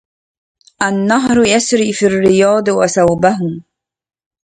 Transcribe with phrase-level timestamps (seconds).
[0.83, 3.37] النهر يسري في الرياض وثوبه